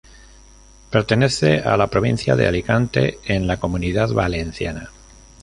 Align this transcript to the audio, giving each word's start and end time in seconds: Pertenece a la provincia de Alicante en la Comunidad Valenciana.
Pertenece 0.89 1.59
a 1.59 1.77
la 1.77 1.85
provincia 1.85 2.35
de 2.35 2.47
Alicante 2.47 3.19
en 3.23 3.45
la 3.45 3.57
Comunidad 3.59 4.09
Valenciana. 4.09 4.89